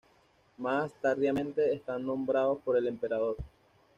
Más 0.57 0.91
tardíamente, 0.99 1.75
están 1.75 2.07
nombrados 2.07 2.57
por 2.65 2.75
el 2.75 2.87
emperador. 2.87 3.37